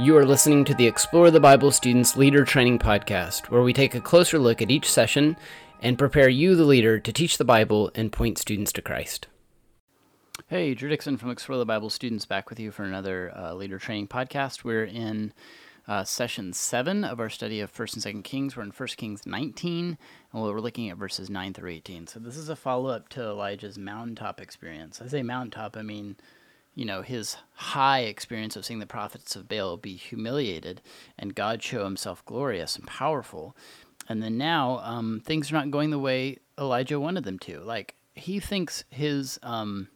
You 0.00 0.16
are 0.16 0.24
listening 0.24 0.64
to 0.66 0.74
the 0.74 0.86
Explore 0.86 1.32
the 1.32 1.40
Bible 1.40 1.72
Students 1.72 2.16
Leader 2.16 2.44
Training 2.44 2.78
Podcast, 2.78 3.50
where 3.50 3.62
we 3.62 3.72
take 3.72 3.96
a 3.96 4.00
closer 4.00 4.38
look 4.38 4.62
at 4.62 4.70
each 4.70 4.88
session 4.88 5.36
and 5.82 5.98
prepare 5.98 6.28
you, 6.28 6.54
the 6.54 6.62
leader, 6.62 7.00
to 7.00 7.12
teach 7.12 7.36
the 7.36 7.44
Bible 7.44 7.90
and 7.96 8.12
point 8.12 8.38
students 8.38 8.70
to 8.74 8.80
Christ. 8.80 9.26
Hey, 10.46 10.72
Drew 10.74 10.88
Dixon 10.88 11.16
from 11.16 11.30
Explore 11.30 11.58
the 11.58 11.66
Bible 11.66 11.90
Students 11.90 12.26
back 12.26 12.48
with 12.48 12.60
you 12.60 12.70
for 12.70 12.84
another 12.84 13.36
uh, 13.36 13.54
Leader 13.54 13.80
Training 13.80 14.06
Podcast. 14.06 14.62
We're 14.62 14.84
in 14.84 15.32
uh, 15.88 16.04
session 16.04 16.52
7 16.52 17.02
of 17.02 17.18
our 17.18 17.28
study 17.28 17.58
of 17.58 17.74
1st 17.74 18.06
and 18.06 18.18
2nd 18.18 18.24
Kings. 18.24 18.56
We're 18.56 18.62
in 18.62 18.70
1 18.70 18.88
Kings 18.96 19.26
19, 19.26 19.98
and 20.32 20.42
we're 20.42 20.60
looking 20.60 20.90
at 20.90 20.96
verses 20.96 21.28
9 21.28 21.54
through 21.54 21.70
18. 21.70 22.06
So 22.06 22.20
this 22.20 22.36
is 22.36 22.48
a 22.48 22.54
follow-up 22.54 23.08
to 23.08 23.22
Elijah's 23.22 23.76
mountaintop 23.76 24.40
experience. 24.40 25.02
I 25.02 25.08
say 25.08 25.24
mountaintop, 25.24 25.76
I 25.76 25.82
mean 25.82 26.14
you 26.78 26.84
know, 26.84 27.02
his 27.02 27.36
high 27.54 28.02
experience 28.02 28.54
of 28.54 28.64
seeing 28.64 28.78
the 28.78 28.86
prophets 28.86 29.34
of 29.34 29.48
Baal 29.48 29.76
be 29.76 29.96
humiliated 29.96 30.80
and 31.18 31.34
God 31.34 31.60
show 31.60 31.82
himself 31.82 32.24
glorious 32.24 32.76
and 32.76 32.86
powerful. 32.86 33.56
And 34.08 34.22
then 34.22 34.38
now 34.38 34.78
um, 34.84 35.20
things 35.24 35.50
are 35.50 35.56
not 35.56 35.72
going 35.72 35.90
the 35.90 35.98
way 35.98 36.38
Elijah 36.56 37.00
wanted 37.00 37.24
them 37.24 37.40
to. 37.40 37.58
Like, 37.58 37.96
he 38.14 38.38
thinks 38.38 38.84
his, 38.90 39.40
um, 39.42 39.88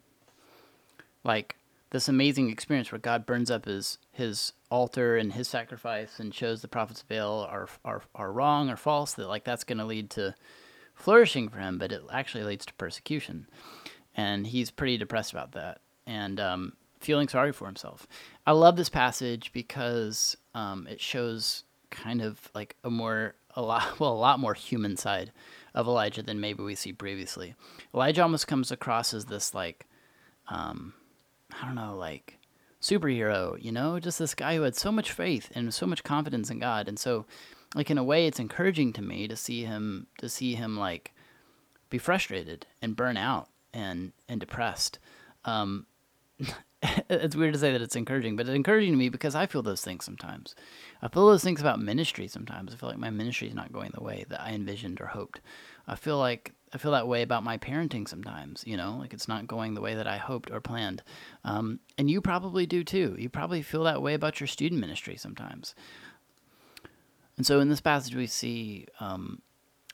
like, 1.23 1.55
this 1.91 2.09
amazing 2.09 2.51
experience 2.51 2.91
where 2.91 2.99
God 2.99 3.27
burns 3.27 3.49
up 3.49 3.67
his, 3.67 3.99
his 4.11 4.53
altar 4.69 5.17
and 5.17 5.35
his 5.35 5.47
sacrifice 5.47 6.19
and 6.19 6.35
shows 6.35 6.63
the 6.63 6.69
prophets 6.69 7.03
of 7.03 7.09
Baal 7.09 7.47
are, 7.49 7.69
are, 7.85 8.03
are 8.17 8.33
wrong 8.33 8.69
or 8.69 8.77
false, 8.77 9.15
that, 9.15 9.29
like, 9.29 9.45
that's 9.45 9.63
going 9.63 9.79
to 9.79 9.85
lead 9.85 10.11
to 10.11 10.35
flourishing 10.97 11.49
for 11.49 11.59
him, 11.59 11.79
but 11.79 11.93
it 11.93 12.03
actually 12.13 12.43
leads 12.43 12.67
to 12.67 12.75
persecution. 12.75 13.47
And 14.17 14.49
he's 14.49 14.73
pretty 14.73 14.99
depressed 14.99 15.31
about 15.31 15.53
that 15.53 15.82
and 16.07 16.41
um, 16.41 16.73
feeling 17.01 17.29
sorry 17.29 17.53
for 17.53 17.67
himself. 17.67 18.07
I 18.47 18.53
love 18.53 18.77
this 18.77 18.89
passage 18.89 19.53
because 19.53 20.37
um, 20.55 20.87
it 20.89 21.01
shows 21.01 21.65
kind 21.91 22.23
of 22.23 22.51
like 22.55 22.77
a 22.83 22.91
more 22.91 23.35
a 23.55 23.63
lot 23.63 24.01
well 24.01 24.13
a 24.13 24.15
lot 24.15 24.41
more 24.41 24.55
human 24.55 24.97
side 24.97 25.31
of 25.75 25.87
Elijah 25.87 26.23
than 26.23 26.41
maybe 26.41 26.63
we 26.63 26.75
see 26.75 26.93
previously. 26.93 27.55
Elijah 27.95 28.23
almost 28.23 28.47
comes 28.47 28.71
across 28.71 29.15
as 29.15 29.27
this 29.27 29.55
like 29.55 29.87
um, 30.49 30.95
I 31.61 31.67
don't 31.67 31.75
know 31.75 31.97
like 31.97 32.39
superhero, 32.81 33.63
you 33.63 33.71
know, 33.71 34.01
just 34.01 34.19
this 34.19 34.35
guy 34.35 34.57
who 34.57 34.63
had 34.63 34.75
so 34.75 34.91
much 34.91 35.13
faith 35.13 35.51
and 35.55 35.73
so 35.73 35.87
much 35.87 36.03
confidence 36.03 36.51
in 36.51 36.59
God, 36.59 36.89
and 36.89 36.99
so 36.99 37.27
like 37.75 37.91
in 37.91 37.99
a 37.99 38.05
way 38.05 38.27
it's 38.27 38.41
encouraging 38.41 38.93
to 38.95 39.03
me 39.03 39.29
to 39.29 39.37
see 39.37 39.65
him 39.65 40.07
to 40.19 40.29
see 40.29 40.55
him 40.55 40.77
like 40.77 41.13
be 41.91 41.99
frustrated 41.99 42.67
and 42.81 42.97
burn 42.97 43.17
out 43.17 43.49
and 43.73 44.13
and 44.29 44.41
depressed. 44.41 44.99
Um, 45.45 45.87
it's 47.09 47.37
weird 47.37 47.55
to 47.55 47.61
say 47.61 47.73
that 47.73 47.83
it's 47.83 47.97
encouraging, 47.97 48.37
but 48.37 48.47
it's 48.47 48.55
encouraging 48.55 48.93
to 48.93 48.97
me 48.97 49.09
because 49.09 49.35
I 49.35 49.47
feel 49.47 49.63
those 49.63 49.83
things 49.83 50.05
sometimes. 50.05 50.55
I 51.01 51.09
feel 51.09 51.27
those 51.27 51.45
things 51.45 51.61
about 51.61 51.81
ministry 51.81 52.27
sometimes. 52.29 52.73
I 52.73 52.77
feel 52.77 52.89
like 52.89 52.99
my 52.99 53.11
ministry 53.11 53.49
is 53.49 53.55
not 53.55 53.73
going 53.73 53.93
the 53.95 54.03
way 54.03 54.25
that 54.29 54.41
I 54.41 54.53
envisioned 54.53 55.01
or 55.01 55.07
hoped. 55.07 55.41
I 55.87 55.95
feel 55.97 56.19
like 56.19 56.53
I 56.73 56.79
feel 56.79 56.93
that 56.93 57.07
way 57.07 57.23
about 57.23 57.45
my 57.45 57.59
parenting 57.59 58.09
sometimes, 58.09 58.65
you 58.67 58.77
know, 58.77 58.97
like 58.99 59.13
it's 59.13 59.29
not 59.29 59.47
going 59.47 59.75
the 59.75 59.81
way 59.81 59.95
that 59.95 60.07
I 60.07 60.17
hoped 60.17 60.51
or 60.51 60.61
planned. 60.61 61.03
Um, 61.45 61.81
and 61.99 62.11
you 62.11 62.21
probably 62.21 62.65
do 62.67 62.83
too. 62.83 63.15
You 63.19 63.29
probably 63.29 63.63
feel 63.63 63.85
that 63.85 64.03
way 64.03 64.15
about 64.15 64.41
your 64.41 64.47
student 64.47 64.81
ministry 64.81 65.17
sometimes. 65.17 65.75
And 67.37 67.47
so 67.47 67.61
in 67.61 67.69
this 67.69 67.81
passage, 67.81 68.15
we 68.15 68.27
see 68.27 68.87
um, 69.01 69.43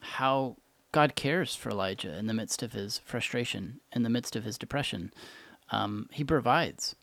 how 0.00 0.56
God 0.92 1.16
cares 1.16 1.54
for 1.54 1.70
Elijah 1.70 2.16
in 2.16 2.26
the 2.26 2.34
midst 2.34 2.62
of 2.62 2.72
his 2.72 2.98
frustration, 2.98 3.80
in 3.92 4.04
the 4.04 4.10
midst 4.10 4.36
of 4.36 4.44
his 4.44 4.56
depression. 4.56 5.12
Um, 5.70 6.08
he 6.12 6.24
provides 6.24 6.97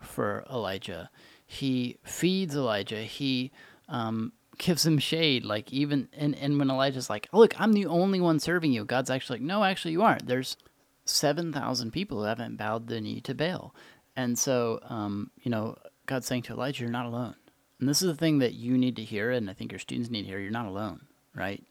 for 0.00 0.44
Elijah. 0.50 1.10
He 1.46 1.96
feeds 2.04 2.54
Elijah. 2.54 3.02
He 3.02 3.50
um, 3.88 4.32
gives 4.58 4.86
him 4.86 4.98
shade. 4.98 5.44
Like 5.44 5.72
even 5.72 6.08
and, 6.12 6.34
and 6.36 6.58
when 6.58 6.70
Elijah's 6.70 7.10
like, 7.10 7.28
"Look, 7.32 7.60
I'm 7.60 7.72
the 7.72 7.86
only 7.86 8.20
one 8.20 8.38
serving 8.38 8.72
you," 8.72 8.84
God's 8.84 9.10
actually 9.10 9.38
like, 9.38 9.46
"No, 9.46 9.64
actually, 9.64 9.92
you 9.92 10.02
aren't. 10.02 10.26
There's 10.26 10.56
seven 11.04 11.52
thousand 11.52 11.92
people 11.92 12.18
who 12.18 12.24
haven't 12.24 12.56
bowed 12.56 12.86
the 12.86 13.00
knee 13.00 13.20
to 13.22 13.34
Baal." 13.34 13.74
And 14.16 14.38
so, 14.38 14.80
um, 14.88 15.30
you 15.42 15.50
know, 15.50 15.76
God's 16.06 16.26
saying 16.26 16.42
to 16.42 16.52
Elijah, 16.52 16.82
"You're 16.82 16.90
not 16.90 17.06
alone." 17.06 17.34
And 17.78 17.88
this 17.88 18.02
is 18.02 18.08
the 18.08 18.16
thing 18.16 18.38
that 18.38 18.54
you 18.54 18.76
need 18.76 18.96
to 18.96 19.02
hear, 19.02 19.30
and 19.30 19.48
I 19.48 19.54
think 19.54 19.72
your 19.72 19.78
students 19.78 20.10
need 20.10 20.22
to 20.22 20.28
hear. 20.28 20.38
You're 20.38 20.50
not 20.50 20.66
alone, 20.66 21.00
right? 21.34 21.64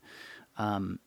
Um, 0.58 1.00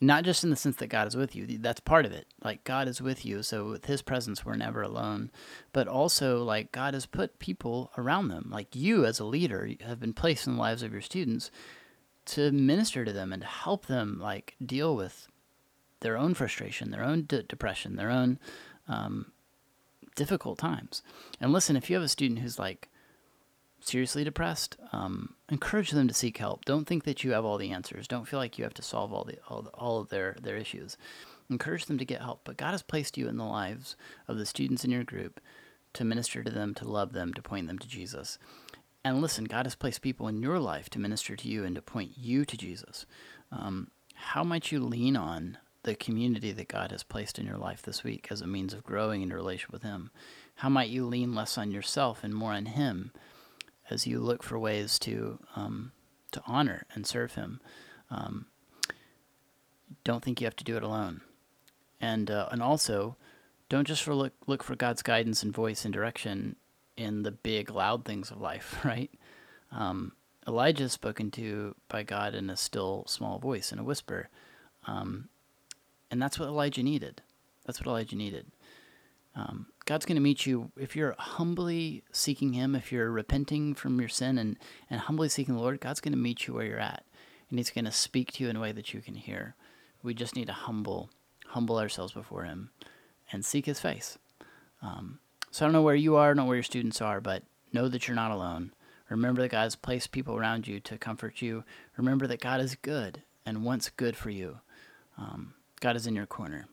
not 0.00 0.24
just 0.24 0.44
in 0.44 0.50
the 0.50 0.56
sense 0.56 0.76
that 0.76 0.88
God 0.88 1.06
is 1.06 1.16
with 1.16 1.34
you. 1.34 1.46
That's 1.58 1.80
part 1.80 2.04
of 2.04 2.12
it. 2.12 2.26
Like 2.42 2.64
God 2.64 2.88
is 2.88 3.00
with 3.00 3.24
you, 3.24 3.42
so 3.42 3.70
with 3.70 3.86
His 3.86 4.02
presence, 4.02 4.44
we're 4.44 4.56
never 4.56 4.82
alone. 4.82 5.30
But 5.72 5.88
also, 5.88 6.42
like 6.42 6.72
God 6.72 6.94
has 6.94 7.06
put 7.06 7.38
people 7.38 7.90
around 7.96 8.28
them. 8.28 8.48
Like 8.52 8.74
you, 8.74 9.04
as 9.04 9.20
a 9.20 9.24
leader, 9.24 9.68
have 9.86 10.00
been 10.00 10.12
placed 10.12 10.46
in 10.46 10.54
the 10.54 10.60
lives 10.60 10.82
of 10.82 10.92
your 10.92 11.00
students 11.00 11.50
to 12.26 12.50
minister 12.52 13.04
to 13.04 13.12
them 13.12 13.32
and 13.32 13.42
to 13.42 13.48
help 13.48 13.86
them, 13.86 14.18
like 14.20 14.56
deal 14.64 14.96
with 14.96 15.28
their 16.00 16.16
own 16.16 16.34
frustration, 16.34 16.90
their 16.90 17.04
own 17.04 17.24
de- 17.24 17.42
depression, 17.42 17.96
their 17.96 18.10
own 18.10 18.38
um, 18.88 19.32
difficult 20.16 20.58
times. 20.58 21.02
And 21.40 21.52
listen, 21.52 21.76
if 21.76 21.88
you 21.88 21.96
have 21.96 22.04
a 22.04 22.08
student 22.08 22.40
who's 22.40 22.58
like 22.58 22.88
seriously 23.88 24.24
depressed, 24.24 24.76
um, 24.92 25.34
encourage 25.48 25.90
them 25.90 26.08
to 26.08 26.14
seek 26.14 26.38
help. 26.38 26.64
Don't 26.64 26.86
think 26.86 27.04
that 27.04 27.24
you 27.24 27.32
have 27.32 27.44
all 27.44 27.58
the 27.58 27.70
answers. 27.70 28.08
Don't 28.08 28.26
feel 28.26 28.38
like 28.38 28.58
you 28.58 28.64
have 28.64 28.74
to 28.74 28.82
solve 28.82 29.12
all 29.12 29.24
the 29.24 29.38
all, 29.48 29.62
the, 29.62 29.70
all 29.70 30.00
of 30.00 30.08
their 30.08 30.36
their 30.40 30.56
issues. 30.56 30.96
Encourage 31.50 31.86
them 31.86 31.98
to 31.98 32.04
get 32.04 32.22
help. 32.22 32.40
But 32.44 32.56
God 32.56 32.70
has 32.70 32.82
placed 32.82 33.18
you 33.18 33.28
in 33.28 33.36
the 33.36 33.44
lives 33.44 33.96
of 34.28 34.38
the 34.38 34.46
students 34.46 34.84
in 34.84 34.90
your 34.90 35.04
group 35.04 35.40
to 35.92 36.04
minister 36.04 36.42
to 36.42 36.50
them, 36.50 36.74
to 36.74 36.88
love 36.88 37.12
them, 37.12 37.34
to 37.34 37.42
point 37.42 37.68
them 37.68 37.78
to 37.78 37.88
Jesus. 37.88 38.38
And 39.04 39.20
listen, 39.20 39.44
God 39.44 39.66
has 39.66 39.74
placed 39.74 40.00
people 40.00 40.28
in 40.28 40.42
your 40.42 40.58
life 40.58 40.88
to 40.90 40.98
minister 40.98 41.36
to 41.36 41.48
you 41.48 41.64
and 41.64 41.74
to 41.76 41.82
point 41.82 42.12
you 42.16 42.44
to 42.46 42.56
Jesus. 42.56 43.04
Um, 43.52 43.88
how 44.14 44.42
might 44.42 44.72
you 44.72 44.80
lean 44.80 45.16
on 45.16 45.58
the 45.82 45.94
community 45.94 46.52
that 46.52 46.68
God 46.68 46.90
has 46.90 47.02
placed 47.02 47.38
in 47.38 47.44
your 47.46 47.58
life 47.58 47.82
this 47.82 48.02
week 48.02 48.28
as 48.30 48.40
a 48.40 48.46
means 48.46 48.72
of 48.72 48.82
growing 48.82 49.20
in 49.20 49.28
your 49.28 49.36
relationship 49.36 49.72
with 49.72 49.82
Him? 49.82 50.10
How 50.56 50.70
might 50.70 50.88
you 50.88 51.04
lean 51.04 51.34
less 51.34 51.58
on 51.58 51.70
yourself 51.70 52.24
and 52.24 52.34
more 52.34 52.52
on 52.52 52.66
Him 52.66 53.12
as 53.90 54.06
you 54.06 54.20
look 54.20 54.42
for 54.42 54.58
ways 54.58 54.98
to 55.00 55.38
um, 55.56 55.92
to 56.32 56.42
honor 56.46 56.86
and 56.94 57.06
serve 57.06 57.34
Him. 57.34 57.60
Um, 58.10 58.46
don't 60.02 60.22
think 60.22 60.40
you 60.40 60.46
have 60.46 60.56
to 60.56 60.64
do 60.64 60.76
it 60.76 60.82
alone, 60.82 61.20
and 62.00 62.30
uh, 62.30 62.48
and 62.50 62.62
also 62.62 63.16
don't 63.68 63.86
just 63.86 64.02
for 64.02 64.14
look 64.14 64.32
look 64.46 64.62
for 64.62 64.76
God's 64.76 65.02
guidance 65.02 65.42
and 65.42 65.52
voice 65.52 65.84
and 65.84 65.94
direction 65.94 66.56
in 66.96 67.22
the 67.22 67.32
big 67.32 67.70
loud 67.70 68.04
things 68.04 68.30
of 68.30 68.40
life, 68.40 68.78
right? 68.84 69.10
Um, 69.72 70.12
Elijah 70.46 70.84
is 70.84 70.92
spoken 70.92 71.30
to 71.32 71.74
by 71.88 72.02
God 72.02 72.34
in 72.34 72.50
a 72.50 72.56
still 72.56 73.04
small 73.06 73.38
voice, 73.38 73.72
in 73.72 73.78
a 73.78 73.84
whisper, 73.84 74.28
um, 74.86 75.28
and 76.10 76.20
that's 76.20 76.38
what 76.38 76.48
Elijah 76.48 76.82
needed. 76.82 77.22
That's 77.64 77.80
what 77.80 77.86
Elijah 77.86 78.16
needed. 78.16 78.46
Um, 79.34 79.66
God's 79.86 80.06
going 80.06 80.16
to 80.16 80.22
meet 80.22 80.46
you 80.46 80.70
if 80.76 80.96
you're 80.96 81.14
humbly 81.18 82.02
seeking 82.12 82.54
Him, 82.54 82.74
if 82.74 82.90
you're 82.90 83.10
repenting 83.10 83.74
from 83.74 84.00
your 84.00 84.08
sin 84.08 84.38
and, 84.38 84.56
and 84.88 85.00
humbly 85.00 85.28
seeking 85.28 85.54
the 85.54 85.60
Lord, 85.60 85.80
God's 85.80 86.00
going 86.00 86.12
to 86.12 86.18
meet 86.18 86.46
you 86.46 86.54
where 86.54 86.64
you're 86.64 86.78
at. 86.78 87.04
And 87.50 87.58
He's 87.58 87.70
going 87.70 87.84
to 87.84 87.92
speak 87.92 88.32
to 88.32 88.44
you 88.44 88.50
in 88.50 88.56
a 88.56 88.60
way 88.60 88.72
that 88.72 88.94
you 88.94 89.00
can 89.00 89.14
hear. 89.14 89.54
We 90.02 90.14
just 90.14 90.36
need 90.36 90.46
to 90.46 90.52
humble, 90.52 91.10
humble 91.48 91.78
ourselves 91.78 92.12
before 92.12 92.44
Him 92.44 92.70
and 93.30 93.44
seek 93.44 93.66
His 93.66 93.80
face. 93.80 94.18
Um, 94.80 95.18
so 95.50 95.64
I 95.64 95.66
don't 95.66 95.72
know 95.72 95.82
where 95.82 95.94
you 95.94 96.16
are, 96.16 96.34
don't 96.34 96.44
know 96.44 96.48
where 96.48 96.56
your 96.56 96.62
students 96.62 97.00
are, 97.00 97.20
but 97.20 97.42
know 97.72 97.88
that 97.88 98.08
you're 98.08 98.14
not 98.14 98.30
alone. 98.30 98.72
Remember 99.10 99.42
that 99.42 99.50
God 99.50 99.64
has 99.64 99.76
placed 99.76 100.12
people 100.12 100.36
around 100.36 100.66
you 100.66 100.80
to 100.80 100.98
comfort 100.98 101.42
you. 101.42 101.62
Remember 101.96 102.26
that 102.26 102.40
God 102.40 102.60
is 102.60 102.74
good 102.74 103.22
and 103.44 103.64
wants 103.64 103.90
good 103.90 104.16
for 104.16 104.30
you. 104.30 104.58
Um, 105.18 105.54
God 105.80 105.94
is 105.94 106.06
in 106.06 106.16
your 106.16 106.26
corner. 106.26 106.66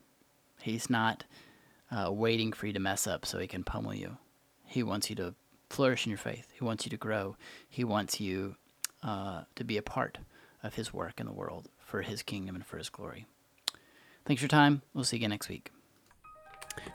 He's 0.61 0.89
not 0.89 1.25
uh, 1.91 2.11
waiting 2.11 2.53
for 2.53 2.67
you 2.67 2.73
to 2.73 2.79
mess 2.79 3.07
up 3.07 3.25
so 3.25 3.39
he 3.39 3.47
can 3.47 3.63
pummel 3.63 3.93
you. 3.93 4.17
He 4.65 4.83
wants 4.83 5.09
you 5.09 5.15
to 5.17 5.35
flourish 5.69 6.05
in 6.05 6.11
your 6.11 6.17
faith. 6.17 6.47
He 6.53 6.63
wants 6.63 6.85
you 6.85 6.89
to 6.89 6.97
grow. 6.97 7.35
He 7.69 7.83
wants 7.83 8.19
you 8.19 8.55
uh, 9.03 9.43
to 9.55 9.63
be 9.63 9.77
a 9.77 9.81
part 9.81 10.17
of 10.63 10.75
his 10.75 10.93
work 10.93 11.19
in 11.19 11.25
the 11.25 11.33
world 11.33 11.69
for 11.79 12.01
his 12.01 12.23
kingdom 12.23 12.55
and 12.55 12.65
for 12.65 12.77
his 12.77 12.89
glory. 12.89 13.25
Thanks 14.25 14.41
for 14.41 14.45
your 14.45 14.49
time. 14.49 14.81
We'll 14.93 15.03
see 15.03 15.17
you 15.17 15.21
again 15.21 15.31
next 15.31 15.49
week. 15.49 15.71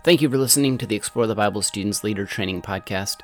Thank 0.04 0.22
you 0.22 0.30
for 0.30 0.38
listening 0.38 0.78
to 0.78 0.86
the 0.86 0.96
Explore 0.96 1.26
the 1.26 1.34
Bible 1.34 1.60
Students 1.60 2.02
Leader 2.02 2.24
Training 2.24 2.62
Podcast, 2.62 3.20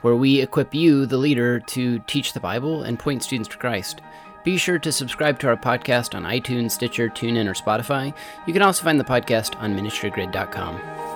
where 0.00 0.16
we 0.16 0.40
equip 0.40 0.74
you, 0.74 1.06
the 1.06 1.18
leader, 1.18 1.60
to 1.60 2.00
teach 2.00 2.32
the 2.32 2.40
Bible 2.40 2.82
and 2.82 2.98
point 2.98 3.22
students 3.22 3.48
to 3.50 3.58
Christ. 3.58 4.00
Be 4.44 4.56
sure 4.56 4.78
to 4.80 4.90
subscribe 4.90 5.38
to 5.40 5.48
our 5.48 5.56
podcast 5.56 6.16
on 6.16 6.24
iTunes, 6.24 6.72
Stitcher, 6.72 7.08
TuneIn, 7.08 7.48
or 7.48 7.54
Spotify. 7.54 8.12
You 8.46 8.52
can 8.52 8.62
also 8.62 8.82
find 8.82 8.98
the 8.98 9.04
podcast 9.04 9.56
on 9.60 9.76
ministrygrid.com. 9.76 11.11